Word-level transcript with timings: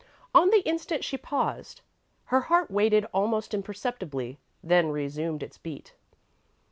On 0.33 0.49
the 0.49 0.61
instant 0.67 1.03
she 1.03 1.15
paused. 1.15 1.81
Her 2.25 2.41
heart 2.41 2.71
waited 2.71 3.05
almost 3.13 3.53
imperceptibly, 3.53 4.39
then 4.63 4.89
resumed 4.89 5.43
its 5.43 5.59
beat. 5.59 5.93